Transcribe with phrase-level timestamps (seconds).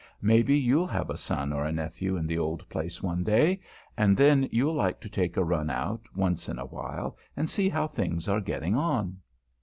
[0.23, 3.61] Maybe you'll have a son or a nephew in the old place one day;
[3.95, 7.69] and then you'll like to take a run out, once in a while, and see
[7.69, 9.17] how things are getting on.